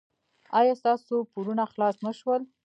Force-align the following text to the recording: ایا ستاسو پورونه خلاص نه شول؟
ایا 0.59 0.73
ستاسو 0.81 1.15
پورونه 1.33 1.63
خلاص 1.73 1.97
نه 2.05 2.11
شول؟ 2.19 2.41